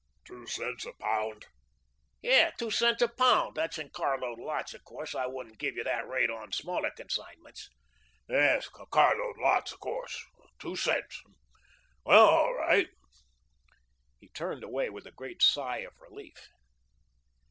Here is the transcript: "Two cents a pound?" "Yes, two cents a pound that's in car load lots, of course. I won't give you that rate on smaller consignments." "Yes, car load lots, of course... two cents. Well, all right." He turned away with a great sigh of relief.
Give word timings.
"Two 0.25 0.47
cents 0.47 0.83
a 0.87 0.93
pound?" 0.93 1.45
"Yes, 2.23 2.55
two 2.57 2.71
cents 2.71 3.03
a 3.03 3.07
pound 3.07 3.53
that's 3.53 3.77
in 3.77 3.91
car 3.91 4.17
load 4.19 4.39
lots, 4.39 4.73
of 4.73 4.83
course. 4.83 5.13
I 5.13 5.27
won't 5.27 5.59
give 5.59 5.75
you 5.77 5.83
that 5.83 6.07
rate 6.07 6.31
on 6.31 6.51
smaller 6.51 6.89
consignments." 6.89 7.69
"Yes, 8.27 8.67
car 8.69 9.15
load 9.15 9.37
lots, 9.37 9.73
of 9.73 9.79
course... 9.79 10.19
two 10.57 10.75
cents. 10.75 11.21
Well, 12.03 12.25
all 12.27 12.53
right." 12.55 12.87
He 14.19 14.29
turned 14.29 14.63
away 14.63 14.89
with 14.89 15.05
a 15.05 15.11
great 15.11 15.43
sigh 15.43 15.81
of 15.85 15.93
relief. 15.99 16.47